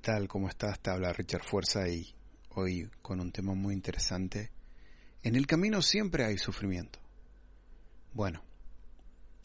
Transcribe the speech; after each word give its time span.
¿Qué 0.00 0.12
tal? 0.12 0.28
¿Cómo 0.28 0.48
estás? 0.48 0.80
Te 0.80 0.88
habla 0.88 1.12
Richard 1.12 1.44
Fuerza 1.44 1.86
y 1.86 2.14
hoy 2.54 2.88
con 3.02 3.20
un 3.20 3.30
tema 3.32 3.52
muy 3.52 3.74
interesante. 3.74 4.50
En 5.22 5.36
el 5.36 5.46
camino 5.46 5.82
siempre 5.82 6.24
hay 6.24 6.38
sufrimiento. 6.38 6.98
Bueno, 8.14 8.42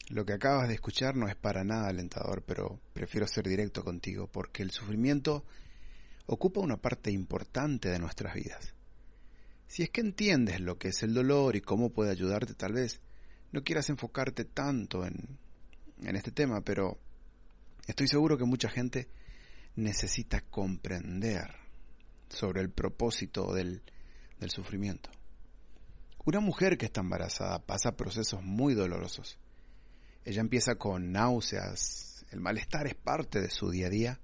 lo 0.08 0.24
que 0.24 0.32
acabas 0.32 0.68
de 0.68 0.72
escuchar 0.72 1.14
no 1.14 1.28
es 1.28 1.36
para 1.36 1.62
nada 1.62 1.88
alentador, 1.88 2.42
pero 2.42 2.80
prefiero 2.94 3.26
ser 3.26 3.46
directo 3.46 3.84
contigo 3.84 4.28
porque 4.28 4.62
el 4.62 4.70
sufrimiento 4.70 5.44
ocupa 6.24 6.60
una 6.60 6.78
parte 6.78 7.10
importante 7.10 7.90
de 7.90 7.98
nuestras 7.98 8.32
vidas. 8.32 8.72
Si 9.66 9.82
es 9.82 9.90
que 9.90 10.00
entiendes 10.00 10.60
lo 10.60 10.78
que 10.78 10.88
es 10.88 11.02
el 11.02 11.12
dolor 11.12 11.54
y 11.54 11.60
cómo 11.60 11.90
puede 11.90 12.12
ayudarte, 12.12 12.54
tal 12.54 12.72
vez 12.72 13.02
no 13.52 13.62
quieras 13.62 13.90
enfocarte 13.90 14.46
tanto 14.46 15.04
en, 15.04 15.36
en 16.00 16.16
este 16.16 16.30
tema, 16.30 16.62
pero 16.62 16.98
estoy 17.86 18.08
seguro 18.08 18.38
que 18.38 18.44
mucha 18.46 18.70
gente 18.70 19.06
necesita 19.76 20.40
comprender 20.40 21.54
sobre 22.28 22.60
el 22.60 22.70
propósito 22.70 23.52
del, 23.54 23.82
del 24.40 24.50
sufrimiento. 24.50 25.10
Una 26.24 26.40
mujer 26.40 26.76
que 26.76 26.86
está 26.86 27.02
embarazada 27.02 27.60
pasa 27.60 27.96
procesos 27.96 28.42
muy 28.42 28.74
dolorosos. 28.74 29.38
Ella 30.24 30.40
empieza 30.40 30.74
con 30.74 31.12
náuseas, 31.12 32.24
el 32.32 32.40
malestar 32.40 32.88
es 32.88 32.96
parte 32.96 33.40
de 33.40 33.50
su 33.50 33.70
día 33.70 33.86
a 33.86 33.90
día, 33.90 34.20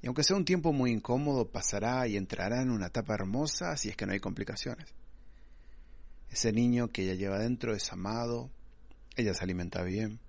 y 0.00 0.06
aunque 0.06 0.22
sea 0.22 0.36
un 0.36 0.44
tiempo 0.44 0.72
muy 0.72 0.90
incómodo, 0.90 1.50
pasará 1.50 2.06
y 2.06 2.16
entrará 2.16 2.62
en 2.62 2.70
una 2.70 2.86
etapa 2.86 3.14
hermosa 3.14 3.76
si 3.76 3.88
es 3.88 3.96
que 3.96 4.06
no 4.06 4.12
hay 4.12 4.20
complicaciones. 4.20 4.94
Ese 6.30 6.52
niño 6.52 6.88
que 6.88 7.02
ella 7.02 7.14
lleva 7.14 7.38
dentro 7.38 7.74
es 7.74 7.92
amado, 7.92 8.50
ella 9.16 9.34
se 9.34 9.44
alimenta 9.44 9.82
bien. 9.82 10.20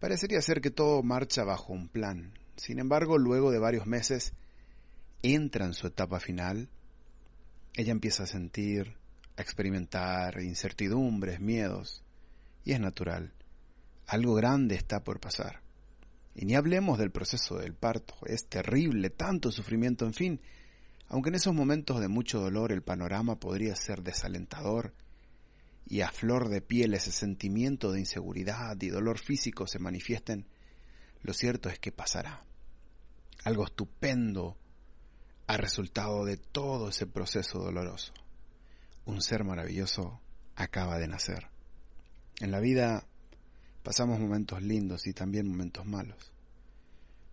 Parecería 0.00 0.42
ser 0.42 0.60
que 0.60 0.70
todo 0.70 1.02
marcha 1.02 1.44
bajo 1.44 1.72
un 1.72 1.88
plan, 1.88 2.32
sin 2.56 2.78
embargo, 2.78 3.18
luego 3.18 3.50
de 3.50 3.58
varios 3.58 3.86
meses, 3.86 4.32
entra 5.22 5.66
en 5.66 5.74
su 5.74 5.86
etapa 5.86 6.20
final, 6.20 6.68
ella 7.74 7.92
empieza 7.92 8.24
a 8.24 8.26
sentir, 8.26 8.96
a 9.36 9.42
experimentar 9.42 10.40
incertidumbres, 10.40 11.40
miedos, 11.40 12.02
y 12.64 12.72
es 12.72 12.80
natural. 12.80 13.32
Algo 14.06 14.34
grande 14.34 14.74
está 14.74 15.02
por 15.04 15.20
pasar. 15.20 15.62
Y 16.34 16.44
ni 16.44 16.54
hablemos 16.54 16.98
del 16.98 17.10
proceso 17.10 17.58
del 17.58 17.74
parto, 17.74 18.14
es 18.26 18.46
terrible, 18.46 19.10
tanto 19.10 19.50
sufrimiento, 19.50 20.06
en 20.06 20.14
fin, 20.14 20.40
aunque 21.08 21.28
en 21.28 21.34
esos 21.34 21.54
momentos 21.54 22.00
de 22.00 22.08
mucho 22.08 22.40
dolor 22.40 22.72
el 22.72 22.82
panorama 22.82 23.38
podría 23.38 23.76
ser 23.76 24.02
desalentador 24.02 24.94
y 25.86 26.00
a 26.00 26.10
flor 26.10 26.48
de 26.48 26.62
piel 26.62 26.94
ese 26.94 27.12
sentimiento 27.12 27.92
de 27.92 28.00
inseguridad 28.00 28.80
y 28.80 28.88
dolor 28.88 29.18
físico 29.18 29.66
se 29.66 29.78
manifiesten, 29.78 30.46
lo 31.22 31.32
cierto 31.32 31.68
es 31.68 31.78
que 31.78 31.92
pasará. 31.92 32.44
Algo 33.44 33.64
estupendo 33.64 34.56
ha 35.46 35.56
resultado 35.56 36.24
de 36.24 36.36
todo 36.36 36.88
ese 36.88 37.06
proceso 37.06 37.58
doloroso. 37.58 38.12
Un 39.04 39.20
ser 39.20 39.44
maravilloso 39.44 40.20
acaba 40.56 40.98
de 40.98 41.08
nacer. 41.08 41.48
En 42.40 42.50
la 42.50 42.60
vida 42.60 43.06
pasamos 43.82 44.18
momentos 44.18 44.62
lindos 44.62 45.06
y 45.06 45.12
también 45.12 45.48
momentos 45.48 45.84
malos. 45.84 46.32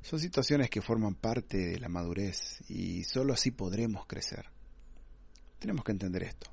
Son 0.02 0.20
situaciones 0.20 0.70
que 0.70 0.82
forman 0.82 1.16
parte 1.16 1.58
de 1.58 1.80
la 1.80 1.90
madurez 1.90 2.62
y 2.70 3.04
sólo 3.04 3.34
así 3.34 3.52
podremos 3.52 4.06
crecer. 4.06 4.46
Tenemos 5.60 5.84
que 5.84 5.92
entender 5.92 6.24
esto. 6.24 6.50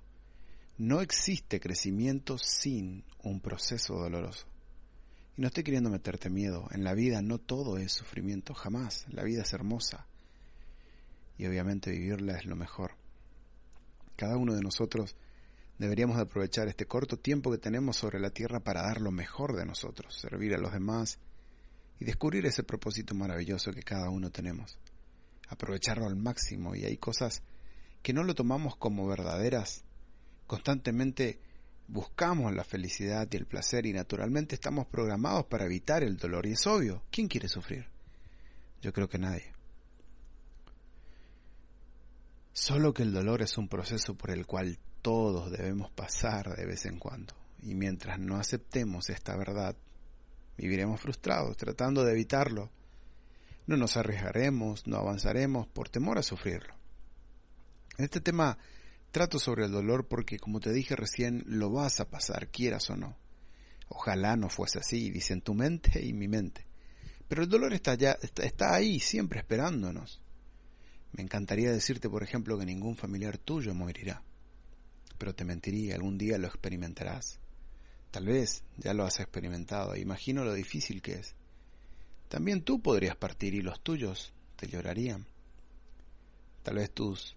No 0.78 1.00
existe 1.00 1.60
crecimiento 1.60 2.36
sin 2.38 3.04
un 3.22 3.40
proceso 3.40 3.94
doloroso. 3.94 4.46
Y 5.36 5.42
no 5.42 5.48
estoy 5.48 5.64
queriendo 5.64 5.90
meterte 5.90 6.30
miedo. 6.30 6.68
En 6.72 6.82
la 6.82 6.94
vida 6.94 7.20
no 7.20 7.38
todo 7.38 7.76
es 7.76 7.92
sufrimiento, 7.92 8.54
jamás. 8.54 9.04
La 9.10 9.22
vida 9.22 9.42
es 9.42 9.52
hermosa. 9.52 10.06
Y 11.36 11.46
obviamente 11.46 11.90
vivirla 11.90 12.38
es 12.38 12.46
lo 12.46 12.56
mejor. 12.56 12.92
Cada 14.16 14.38
uno 14.38 14.54
de 14.54 14.62
nosotros 14.62 15.14
deberíamos 15.78 16.18
aprovechar 16.18 16.68
este 16.68 16.86
corto 16.86 17.18
tiempo 17.18 17.50
que 17.50 17.58
tenemos 17.58 17.98
sobre 17.98 18.18
la 18.18 18.30
tierra 18.30 18.60
para 18.60 18.82
dar 18.82 19.02
lo 19.02 19.10
mejor 19.10 19.54
de 19.54 19.66
nosotros, 19.66 20.18
servir 20.18 20.54
a 20.54 20.58
los 20.58 20.72
demás 20.72 21.18
y 22.00 22.06
descubrir 22.06 22.46
ese 22.46 22.62
propósito 22.62 23.14
maravilloso 23.14 23.72
que 23.72 23.82
cada 23.82 24.08
uno 24.08 24.30
tenemos. 24.30 24.78
Aprovecharlo 25.48 26.06
al 26.06 26.16
máximo 26.16 26.74
y 26.74 26.84
hay 26.84 26.96
cosas 26.96 27.42
que 28.02 28.14
no 28.14 28.24
lo 28.24 28.34
tomamos 28.34 28.76
como 28.76 29.06
verdaderas. 29.06 29.84
Constantemente 30.46 31.40
buscamos 31.88 32.54
la 32.54 32.64
felicidad 32.64 33.28
y 33.30 33.36
el 33.36 33.46
placer 33.46 33.86
y 33.86 33.92
naturalmente 33.92 34.54
estamos 34.54 34.86
programados 34.86 35.46
para 35.46 35.64
evitar 35.64 36.02
el 36.02 36.16
dolor 36.16 36.46
y 36.46 36.52
es 36.52 36.66
obvio, 36.66 37.02
¿quién 37.10 37.28
quiere 37.28 37.48
sufrir? 37.48 37.86
Yo 38.82 38.92
creo 38.92 39.08
que 39.08 39.18
nadie. 39.18 39.52
Solo 42.52 42.94
que 42.94 43.02
el 43.02 43.12
dolor 43.12 43.42
es 43.42 43.58
un 43.58 43.68
proceso 43.68 44.14
por 44.14 44.30
el 44.30 44.46
cual 44.46 44.78
todos 45.02 45.50
debemos 45.50 45.90
pasar 45.90 46.56
de 46.56 46.66
vez 46.66 46.86
en 46.86 46.98
cuando. 46.98 47.34
Y 47.62 47.74
mientras 47.74 48.18
no 48.18 48.36
aceptemos 48.36 49.10
esta 49.10 49.36
verdad, 49.36 49.76
viviremos 50.56 51.00
frustrados, 51.00 51.56
tratando 51.56 52.04
de 52.04 52.12
evitarlo. 52.12 52.70
No 53.66 53.76
nos 53.76 53.96
arriesgaremos, 53.96 54.86
no 54.86 54.96
avanzaremos 54.96 55.66
por 55.68 55.88
temor 55.88 56.18
a 56.18 56.22
sufrirlo. 56.22 56.74
Este 57.98 58.20
tema 58.20 58.58
trato 59.10 59.38
sobre 59.38 59.64
el 59.64 59.72
dolor 59.72 60.06
porque, 60.08 60.38
como 60.38 60.60
te 60.60 60.72
dije 60.72 60.96
recién, 60.96 61.44
lo 61.46 61.70
vas 61.70 62.00
a 62.00 62.10
pasar, 62.10 62.48
quieras 62.48 62.90
o 62.90 62.96
no. 62.96 63.16
Ojalá 63.88 64.36
no 64.36 64.48
fuese 64.48 64.78
así, 64.78 65.10
dice 65.10 65.32
en 65.32 65.42
tu 65.42 65.54
mente 65.54 66.04
y 66.04 66.12
mi 66.12 66.28
mente. 66.28 66.66
Pero 67.28 67.42
el 67.42 67.48
dolor 67.48 67.72
está, 67.72 67.94
ya, 67.94 68.12
está, 68.22 68.74
ahí, 68.74 69.00
siempre 69.00 69.40
esperándonos. 69.40 70.20
Me 71.12 71.22
encantaría 71.22 71.72
decirte, 71.72 72.08
por 72.08 72.22
ejemplo, 72.22 72.58
que 72.58 72.66
ningún 72.66 72.96
familiar 72.96 73.38
tuyo 73.38 73.74
morirá. 73.74 74.22
Pero 75.18 75.34
te 75.34 75.44
mentiría, 75.44 75.94
algún 75.94 76.18
día 76.18 76.38
lo 76.38 76.46
experimentarás. 76.46 77.40
Tal 78.10 78.26
vez 78.26 78.64
ya 78.76 78.94
lo 78.94 79.04
has 79.04 79.20
experimentado, 79.20 79.96
imagino 79.96 80.44
lo 80.44 80.54
difícil 80.54 81.02
que 81.02 81.14
es. 81.14 81.34
También 82.28 82.62
tú 82.62 82.80
podrías 82.80 83.16
partir 83.16 83.54
y 83.54 83.62
los 83.62 83.80
tuyos 83.80 84.32
te 84.56 84.66
llorarían. 84.66 85.26
Tal 86.62 86.76
vez 86.76 86.90
tus 86.90 87.36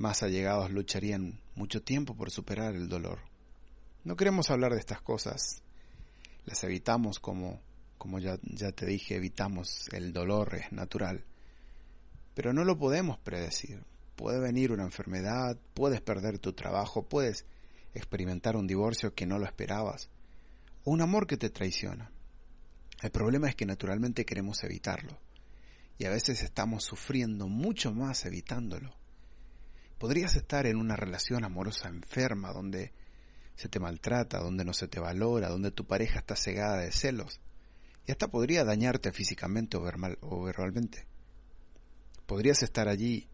más 0.00 0.22
allegados 0.22 0.70
lucharían 0.70 1.38
mucho 1.54 1.82
tiempo 1.82 2.16
por 2.16 2.30
superar 2.30 2.74
el 2.74 2.88
dolor. 2.88 3.18
No 4.02 4.16
queremos 4.16 4.48
hablar 4.48 4.72
de 4.72 4.80
estas 4.80 5.02
cosas. 5.02 5.62
Las 6.46 6.64
evitamos 6.64 7.20
como, 7.20 7.60
como 7.98 8.18
ya, 8.18 8.38
ya 8.42 8.72
te 8.72 8.86
dije, 8.86 9.16
evitamos 9.16 9.90
el 9.92 10.14
dolor, 10.14 10.54
es 10.54 10.72
natural. 10.72 11.26
Pero 12.32 12.54
no 12.54 12.64
lo 12.64 12.78
podemos 12.78 13.18
predecir. 13.18 13.84
Puede 14.16 14.40
venir 14.40 14.72
una 14.72 14.84
enfermedad, 14.84 15.58
puedes 15.74 16.00
perder 16.00 16.38
tu 16.38 16.54
trabajo, 16.54 17.06
puedes 17.06 17.44
experimentar 17.92 18.56
un 18.56 18.66
divorcio 18.66 19.14
que 19.14 19.26
no 19.26 19.38
lo 19.38 19.44
esperabas, 19.44 20.08
o 20.84 20.92
un 20.92 21.02
amor 21.02 21.26
que 21.26 21.36
te 21.36 21.50
traiciona. 21.50 22.10
El 23.02 23.10
problema 23.10 23.50
es 23.50 23.54
que 23.54 23.66
naturalmente 23.66 24.24
queremos 24.24 24.64
evitarlo, 24.64 25.18
y 25.98 26.06
a 26.06 26.10
veces 26.10 26.42
estamos 26.42 26.84
sufriendo 26.84 27.48
mucho 27.48 27.92
más 27.92 28.24
evitándolo. 28.24 28.99
Podrías 30.00 30.34
estar 30.34 30.66
en 30.66 30.78
una 30.78 30.96
relación 30.96 31.44
amorosa 31.44 31.88
enferma 31.88 32.54
donde 32.54 32.94
se 33.54 33.68
te 33.68 33.78
maltrata, 33.78 34.38
donde 34.38 34.64
no 34.64 34.72
se 34.72 34.88
te 34.88 34.98
valora, 34.98 35.50
donde 35.50 35.72
tu 35.72 35.86
pareja 35.86 36.20
está 36.20 36.36
cegada 36.36 36.78
de 36.78 36.90
celos, 36.90 37.38
y 38.06 38.10
hasta 38.10 38.28
podría 38.28 38.64
dañarte 38.64 39.12
físicamente 39.12 39.76
o, 39.76 39.82
o 40.22 40.42
verbalmente. 40.42 41.06
Podrías 42.24 42.62
estar 42.62 42.88
allí, 42.88 43.28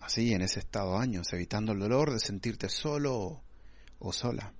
así, 0.00 0.32
en 0.32 0.40
ese 0.40 0.60
estado 0.60 0.96
años, 0.96 1.30
evitando 1.34 1.72
el 1.72 1.78
dolor 1.78 2.10
de 2.10 2.20
sentirte 2.20 2.70
solo 2.70 3.18
o, 3.18 3.44
o 3.98 4.14
sola, 4.14 4.54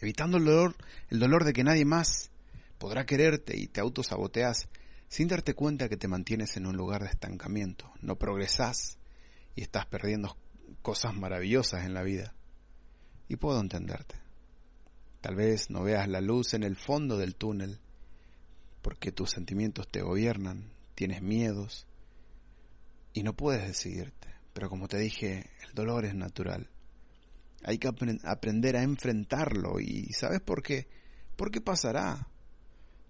evitando 0.00 0.38
el 0.38 0.44
dolor, 0.44 0.74
el 1.08 1.20
dolor 1.20 1.44
de 1.44 1.52
que 1.52 1.62
nadie 1.62 1.84
más 1.84 2.32
podrá 2.78 3.06
quererte 3.06 3.56
y 3.56 3.68
te 3.68 3.80
autosaboteas 3.80 4.68
sin 5.06 5.28
darte 5.28 5.54
cuenta 5.54 5.88
que 5.88 5.96
te 5.96 6.08
mantienes 6.08 6.56
en 6.56 6.66
un 6.66 6.76
lugar 6.76 7.02
de 7.04 7.10
estancamiento, 7.10 7.92
no 8.02 8.16
progresás 8.16 8.98
y 9.54 9.62
estás 9.62 9.86
perdiendo 9.86 10.36
cosas 10.82 11.14
maravillosas 11.14 11.84
en 11.84 11.94
la 11.94 12.02
vida. 12.02 12.34
Y 13.28 13.36
puedo 13.36 13.60
entenderte. 13.60 14.16
Tal 15.20 15.36
vez 15.36 15.70
no 15.70 15.82
veas 15.82 16.08
la 16.08 16.20
luz 16.20 16.54
en 16.54 16.62
el 16.62 16.76
fondo 16.76 17.18
del 17.18 17.36
túnel, 17.36 17.78
porque 18.82 19.12
tus 19.12 19.30
sentimientos 19.30 19.88
te 19.88 20.02
gobiernan, 20.02 20.72
tienes 20.94 21.22
miedos, 21.22 21.86
y 23.12 23.22
no 23.22 23.34
puedes 23.34 23.66
decidirte. 23.66 24.28
Pero 24.52 24.68
como 24.68 24.88
te 24.88 24.98
dije, 24.98 25.50
el 25.66 25.74
dolor 25.74 26.04
es 26.04 26.14
natural. 26.14 26.68
Hay 27.62 27.78
que 27.78 27.88
aprender 27.88 28.76
a 28.76 28.82
enfrentarlo 28.82 29.80
y 29.80 30.12
¿sabes 30.12 30.40
por 30.40 30.62
qué? 30.62 30.88
Porque 31.36 31.60
pasará. 31.60 32.28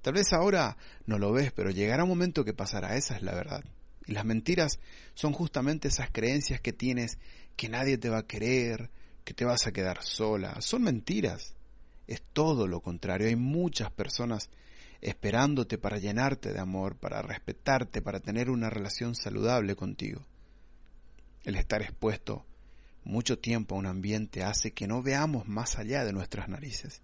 Tal 0.03 0.15
vez 0.15 0.33
ahora 0.33 0.77
no 1.07 1.19
lo 1.19 1.33
ves, 1.33 1.53
pero 1.53 1.71
llegará 1.71 2.03
un 2.03 2.09
momento 2.09 2.45
que 2.45 2.55
pasará, 2.55 2.97
esa 2.97 3.17
es 3.17 3.23
la 3.23 3.35
verdad. 3.35 3.63
Y 4.11 4.15
las 4.15 4.25
mentiras 4.25 4.81
son 5.15 5.33
justamente 5.33 5.87
esas 5.87 6.11
creencias 6.11 6.61
que 6.61 6.73
tienes 6.73 7.17
que 7.55 7.69
nadie 7.69 7.97
te 7.97 8.09
va 8.09 8.19
a 8.19 8.27
querer, 8.27 8.91
que 9.25 9.35
te 9.35 9.45
vas 9.45 9.69
a 9.69 9.73
quedar 9.73 10.03
sola. 10.03 10.61
Son 10.61 10.83
mentiras. 10.83 11.55
Es 12.09 12.21
todo 12.33 12.67
lo 12.67 12.81
contrario. 12.81 13.29
Hay 13.29 13.37
muchas 13.37 13.93
personas 13.93 14.51
esperándote 15.01 15.79
para 15.79 15.99
llenarte 15.99 16.53
de 16.53 16.59
amor, 16.59 16.97
para 16.97 17.23
respetarte, 17.23 18.03
para 18.03 18.19
tener 18.19 18.51
una 18.51 18.69
relación 18.69 19.15
saludable 19.15 19.77
contigo. 19.77 20.27
El 21.45 21.55
estar 21.55 21.81
expuesto 21.81 22.45
mucho 23.05 23.39
tiempo 23.39 23.77
a 23.77 23.79
un 23.79 23.87
ambiente 23.87 24.43
hace 24.43 24.73
que 24.73 24.89
no 24.89 25.03
veamos 25.05 25.47
más 25.47 25.79
allá 25.79 26.05
de 26.05 26.13
nuestras 26.13 26.49
narices. 26.49 27.01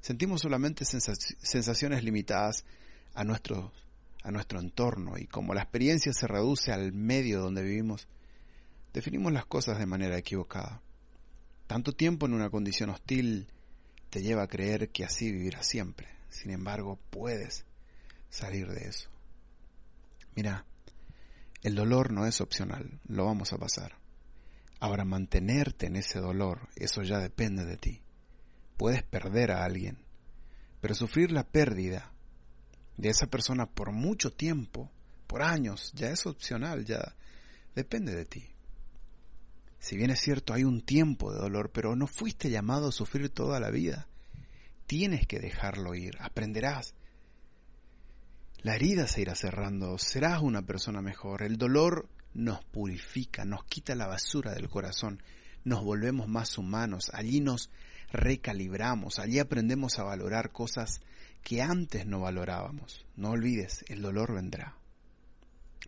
Sentimos 0.00 0.42
solamente 0.42 0.84
sensaciones 0.84 2.02
limitadas 2.02 2.64
a 3.14 3.22
nuestro, 3.22 3.72
a 4.26 4.32
nuestro 4.32 4.58
entorno 4.58 5.16
y 5.18 5.28
como 5.28 5.54
la 5.54 5.62
experiencia 5.62 6.12
se 6.12 6.26
reduce 6.26 6.72
al 6.72 6.92
medio 6.92 7.40
donde 7.40 7.62
vivimos, 7.62 8.08
definimos 8.92 9.32
las 9.32 9.46
cosas 9.46 9.78
de 9.78 9.86
manera 9.86 10.18
equivocada. 10.18 10.82
Tanto 11.68 11.92
tiempo 11.92 12.26
en 12.26 12.34
una 12.34 12.50
condición 12.50 12.90
hostil 12.90 13.46
te 14.10 14.22
lleva 14.22 14.42
a 14.42 14.48
creer 14.48 14.88
que 14.88 15.04
así 15.04 15.30
vivirás 15.30 15.68
siempre. 15.68 16.08
Sin 16.28 16.50
embargo, 16.50 16.98
puedes 17.10 17.66
salir 18.28 18.66
de 18.68 18.88
eso. 18.88 19.08
Mira, 20.34 20.66
el 21.62 21.76
dolor 21.76 22.12
no 22.12 22.26
es 22.26 22.40
opcional, 22.40 22.98
lo 23.06 23.26
vamos 23.26 23.52
a 23.52 23.58
pasar. 23.58 23.96
Ahora, 24.80 25.04
mantenerte 25.04 25.86
en 25.86 25.94
ese 25.94 26.18
dolor, 26.18 26.68
eso 26.74 27.02
ya 27.04 27.20
depende 27.20 27.64
de 27.64 27.76
ti. 27.76 28.02
Puedes 28.76 29.04
perder 29.04 29.52
a 29.52 29.64
alguien, 29.64 29.98
pero 30.80 30.96
sufrir 30.96 31.30
la 31.30 31.44
pérdida 31.44 32.12
de 32.96 33.10
esa 33.10 33.26
persona 33.26 33.66
por 33.66 33.92
mucho 33.92 34.32
tiempo, 34.32 34.90
por 35.26 35.42
años, 35.42 35.92
ya 35.94 36.10
es 36.10 36.26
opcional, 36.26 36.84
ya 36.84 37.14
depende 37.74 38.14
de 38.14 38.24
ti. 38.24 38.44
Si 39.78 39.96
bien 39.96 40.10
es 40.10 40.20
cierto, 40.20 40.54
hay 40.54 40.64
un 40.64 40.80
tiempo 40.80 41.32
de 41.32 41.38
dolor, 41.38 41.70
pero 41.72 41.94
no 41.94 42.06
fuiste 42.06 42.50
llamado 42.50 42.88
a 42.88 42.92
sufrir 42.92 43.28
toda 43.28 43.60
la 43.60 43.70
vida. 43.70 44.08
Tienes 44.86 45.26
que 45.26 45.38
dejarlo 45.38 45.94
ir, 45.94 46.16
aprenderás. 46.20 46.94
La 48.62 48.74
herida 48.74 49.06
se 49.06 49.20
irá 49.20 49.34
cerrando, 49.34 49.98
serás 49.98 50.42
una 50.42 50.62
persona 50.62 51.02
mejor. 51.02 51.42
El 51.42 51.56
dolor 51.58 52.08
nos 52.34 52.64
purifica, 52.64 53.44
nos 53.44 53.64
quita 53.64 53.94
la 53.94 54.06
basura 54.06 54.52
del 54.54 54.68
corazón, 54.68 55.22
nos 55.64 55.84
volvemos 55.84 56.28
más 56.28 56.58
humanos, 56.58 57.10
allí 57.12 57.40
nos 57.40 57.70
recalibramos, 58.10 59.18
allí 59.18 59.38
aprendemos 59.38 59.98
a 59.98 60.04
valorar 60.04 60.52
cosas 60.52 61.00
que 61.42 61.62
antes 61.62 62.06
no 62.06 62.20
valorábamos. 62.20 63.06
No 63.16 63.30
olvides, 63.30 63.84
el 63.88 64.02
dolor 64.02 64.34
vendrá, 64.34 64.76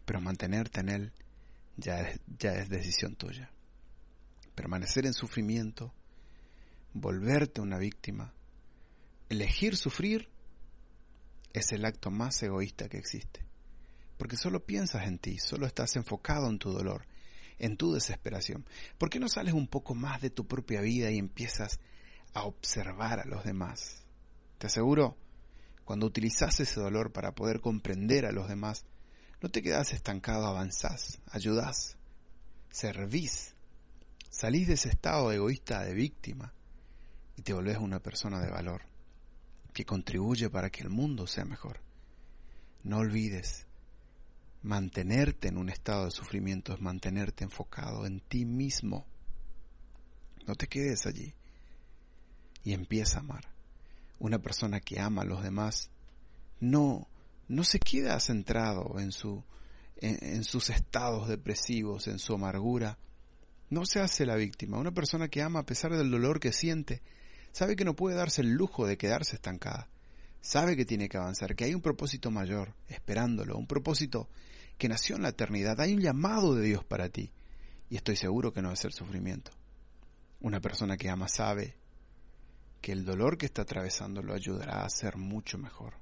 pero 0.05 0.21
mantenerte 0.21 0.81
en 0.81 0.89
él 0.89 1.13
ya 1.77 2.01
es, 2.01 2.21
ya 2.39 2.53
es 2.55 2.69
decisión 2.69 3.17
tuya. 3.17 3.51
Permanecer 4.55 5.07
en 5.07 5.15
sufrimiento, 5.15 5.93
volverte 6.93 7.61
una 7.61 7.79
víctima, 7.79 8.33
elegir 9.29 9.77
sufrir 9.77 10.29
es 11.53 11.73
el 11.73 11.85
acto 11.85 12.11
más 12.11 12.43
egoísta 12.43 12.89
que 12.89 12.99
existe 12.99 13.49
porque 14.19 14.37
solo 14.37 14.67
piensas 14.67 15.07
en 15.07 15.19
ti, 15.19 15.39
solo 15.39 15.67
estás 15.67 15.97
enfocado 15.97 16.51
en 16.51 16.59
tu 16.59 16.73
dolor, 16.73 17.07
en 17.59 17.77
tu 17.77 17.95
desesperación. 17.95 18.67
¿Por 18.99 19.09
qué 19.09 19.21
no 19.21 19.29
sales 19.29 19.55
un 19.55 19.69
poco 19.69 19.95
más 19.95 20.21
de 20.21 20.29
tu 20.29 20.47
propia 20.47 20.81
vida 20.83 21.11
y 21.11 21.19
empiezas 21.19 21.79
a 22.39 22.45
observar 22.45 23.21
a 23.21 23.25
los 23.25 23.45
demás? 23.45 24.05
Te 24.59 24.67
aseguro, 24.67 25.17
cuando 25.85 26.07
utilizas 26.07 26.61
ese 26.61 26.81
dolor 26.81 27.13
para 27.13 27.35
poder 27.35 27.61
comprender 27.61 28.27
a 28.27 28.33
los 28.33 28.49
demás, 28.49 28.85
no 29.41 29.49
te 29.49 29.63
quedas 29.63 29.93
estancado, 29.93 30.47
avanzás, 30.47 31.21
ayudás, 31.31 31.97
servís, 32.71 33.55
salís 34.31 34.69
de 34.69 34.75
ese 34.75 34.89
estado 34.89 35.31
egoísta 35.33 35.85
de 35.85 35.95
víctima 35.95 36.53
y 37.37 37.43
te 37.43 37.53
volvés 37.53 37.79
una 37.79 38.01
persona 38.01 38.41
de 38.41 38.51
valor 38.51 38.83
que 39.73 39.85
contribuye 39.85 40.51
para 40.51 40.71
que 40.71 40.83
el 40.83 40.91
mundo 40.91 41.27
sea 41.27 41.45
mejor. 41.45 41.81
No 42.83 42.99
olvides 42.99 43.69
Mantenerte 44.63 45.49
en 45.49 45.57
un 45.57 45.69
estado 45.69 46.07
de 46.07 46.11
sufrimiento 46.11 46.75
es 46.75 46.81
mantenerte 46.81 47.45
enfocado 47.45 48.07
en 48.07 48.21
ti 48.21 48.45
mismo. 48.45 49.07
No 50.47 50.57
te 50.57 50.67
quedes 50.67 51.07
allí. 51.07 51.33
Y 52.69 52.75
empieza 52.75 53.17
a 53.17 53.21
amar. 53.21 53.49
Una 54.19 54.41
persona 54.41 54.79
que 54.81 55.01
ama 55.01 55.23
a 55.23 55.25
los 55.25 55.43
demás 55.43 55.89
no, 56.61 57.09
no 57.49 57.65
se 57.65 57.79
queda 57.79 58.21
centrado 58.21 58.99
en, 58.99 59.11
su, 59.11 59.43
en, 59.97 60.19
en 60.21 60.45
sus 60.45 60.69
estados 60.69 61.29
depresivos, 61.29 62.09
en 62.09 62.19
su 62.19 62.35
amargura. 62.35 62.99
No 63.71 63.87
se 63.87 64.01
hace 64.01 64.27
la 64.27 64.37
víctima. 64.37 64.77
Una 64.77 64.93
persona 64.93 65.29
que 65.29 65.41
ama 65.41 65.61
a 65.61 65.65
pesar 65.65 65.97
del 65.97 66.11
dolor 66.11 66.41
que 66.41 66.53
siente, 66.53 67.01
sabe 67.53 67.75
que 67.75 67.87
no 67.87 67.97
puede 67.97 68.17
darse 68.17 68.43
el 68.43 68.53
lujo 68.53 68.87
de 68.87 68.99
quedarse 68.99 69.37
estancada. 69.37 69.89
Sabe 70.43 70.77
que 70.77 70.85
tiene 70.85 71.09
que 71.09 71.17
avanzar, 71.17 71.57
que 71.57 71.65
hay 71.65 71.73
un 71.73 71.81
propósito 71.81 72.31
mayor 72.31 72.75
esperándolo, 72.89 73.57
un 73.57 73.67
propósito 73.67 74.29
que 74.77 74.91
nació 74.91 75.17
en 75.17 75.23
la 75.23 75.31
eternidad. 75.31 75.81
Hay 75.81 75.95
un 75.95 76.03
llamado 76.03 76.55
de 76.55 76.67
Dios 76.67 76.85
para 76.85 77.09
ti. 77.09 77.33
Y 77.89 77.97
estoy 77.97 78.17
seguro 78.17 78.53
que 78.53 78.61
no 78.61 78.71
es 78.71 78.85
el 78.85 78.93
sufrimiento. 78.93 79.53
Una 80.43 80.61
persona 80.61 80.99
que 80.99 81.09
ama 81.09 81.29
sabe 81.29 81.79
que 82.81 82.93
el 82.93 83.05
dolor 83.05 83.39
que 83.39 83.47
está 83.47 83.63
atravesando 83.63 84.23
lo 84.23 84.35
ayudará 84.35 84.85
a 84.85 84.91
ser 84.91 85.17
mucho 85.17 85.59
mejor. 85.59 85.95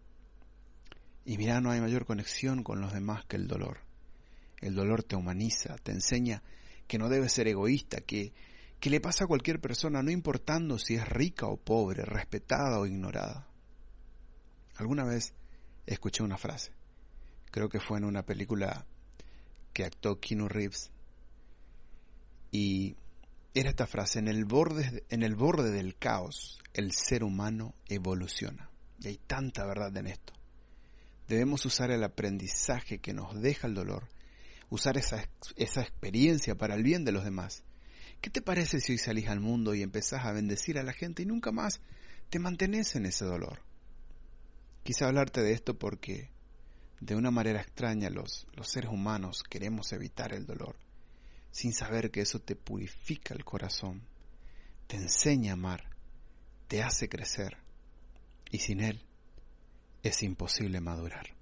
Y 1.25 1.39
mira, 1.39 1.61
no 1.61 1.71
hay 1.71 1.81
mayor 1.81 2.07
conexión 2.07 2.63
con 2.63 2.81
los 2.81 2.93
demás 2.93 3.25
que 3.25 3.37
el 3.37 3.49
dolor. 3.49 3.81
El 4.61 4.75
dolor 4.75 5.03
te 5.03 5.17
humaniza, 5.17 5.77
te 5.83 5.93
enseña 5.93 6.43
que 6.87 6.99
no 6.99 7.09
debes 7.09 7.33
ser 7.33 7.49
egoísta, 7.49 8.01
que, 8.01 8.33
que 8.79 8.91
le 8.91 9.01
pasa 9.01 9.25
a 9.25 9.27
cualquier 9.27 9.61
persona, 9.61 10.03
no 10.03 10.11
importando 10.11 10.79
si 10.79 10.95
es 10.95 11.09
rica 11.09 11.47
o 11.47 11.57
pobre, 11.57 12.05
respetada 12.05 12.79
o 12.79 12.87
ignorada. 12.87 13.49
Alguna 14.77 15.05
vez 15.05 15.35
escuché 15.87 16.23
una 16.23 16.39
frase 16.39 16.77
creo 17.57 17.71
que 17.71 17.81
fue 17.81 17.97
en 17.97 18.05
una 18.05 18.23
película 18.23 18.85
que 19.73 19.87
actuó 19.87 20.21
Keanu 20.21 20.47
Reeves. 20.47 20.91
Y 22.53 22.97
era 23.61 23.71
esta 23.71 23.87
frase, 23.87 24.19
en 24.19 24.29
el 24.29 24.45
borde, 24.45 25.05
en 25.09 25.23
el 25.23 25.35
borde 25.35 25.71
del 25.71 25.97
caos, 25.97 26.61
el 26.75 26.93
ser 26.93 27.25
humano 27.25 27.75
evoluciona. 27.89 28.71
Y 29.01 29.09
hay 29.09 29.17
tanta 29.17 29.65
verdad 29.65 29.97
en 29.97 30.09
esto. 30.09 30.35
Debemos 31.27 31.65
usar 31.65 31.91
el 31.91 32.05
aprendizaje 32.05 32.99
que 32.99 33.15
nos 33.15 33.41
deja 33.41 33.67
el 33.67 33.75
dolor, 33.75 34.09
usar 34.69 34.99
esa, 34.99 35.27
esa 35.57 35.81
experiencia 35.81 36.55
para 36.55 36.75
el 36.75 36.83
bien 36.83 37.07
de 37.07 37.13
los 37.13 37.25
demás. 37.25 37.65
¿Qué 38.21 38.29
te 38.29 38.43
parece 38.43 38.79
si 38.81 38.93
hoy 38.93 38.99
salís 38.99 39.29
al 39.29 39.41
mundo 39.41 39.75
y 39.75 39.83
empezás 39.83 40.27
a 40.27 40.33
bendecir 40.33 40.79
a 40.79 40.83
la 40.83 40.93
gente 40.93 41.23
y 41.23 41.27
nunca 41.27 41.51
más 41.51 41.81
te 42.29 42.39
mantenés 42.39 42.95
en 42.95 43.07
ese 43.07 43.25
dolor? 43.25 43.63
Quise 44.83 45.05
hablarte 45.05 45.43
de 45.43 45.53
esto 45.53 45.79
porque 45.79 46.31
de 47.01 47.17
una 47.17 47.31
manera 47.31 47.63
extraña 47.63 48.11
los, 48.11 48.47
los 48.55 48.69
seres 48.69 48.91
humanos 48.91 49.43
queremos 49.49 49.93
evitar 49.93 50.35
el 50.35 50.45
dolor, 50.45 50.77
sin 51.51 51.73
saber 51.73 52.11
que 52.11 52.21
eso 52.21 52.41
te 52.41 52.57
purifica 52.57 53.35
el 53.35 53.45
corazón, 53.45 54.03
te 54.87 54.97
enseña 54.97 55.53
a 55.53 55.55
amar, 55.55 55.85
te 56.69 56.83
hace 56.83 57.09
crecer, 57.09 57.57
y 58.51 58.59
sin 58.59 58.81
él 58.81 59.01
es 60.03 60.23
imposible 60.23 60.81
madurar. 60.81 61.36